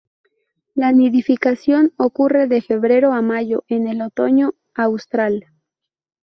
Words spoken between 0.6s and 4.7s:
La nidificación ocurre de febrero a mayo, en el otoño